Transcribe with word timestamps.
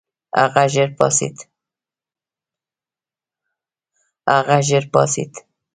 هغه 0.39 0.63
ژر 4.65 4.89
پاڅېد. 4.95 5.33